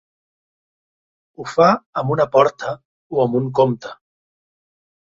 [1.37, 1.67] Ho fa
[2.03, 2.73] amb una porta
[3.19, 3.95] o amb un compte.